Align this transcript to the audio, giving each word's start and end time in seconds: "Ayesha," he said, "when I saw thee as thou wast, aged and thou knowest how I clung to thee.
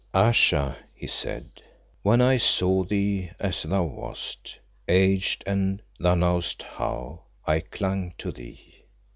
"Ayesha," 0.15 0.77
he 0.95 1.05
said, 1.05 1.61
"when 2.01 2.21
I 2.21 2.37
saw 2.37 2.83
thee 2.83 3.29
as 3.39 3.61
thou 3.61 3.83
wast, 3.83 4.57
aged 4.87 5.43
and 5.45 5.79
thou 5.99 6.15
knowest 6.15 6.63
how 6.63 7.25
I 7.45 7.59
clung 7.59 8.15
to 8.17 8.31
thee. 8.31 8.85